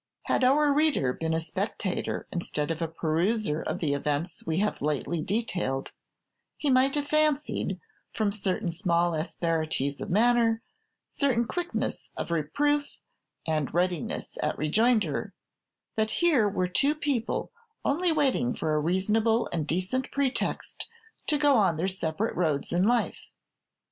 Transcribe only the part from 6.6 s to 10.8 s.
might have fancied, from certain small asperities of manner,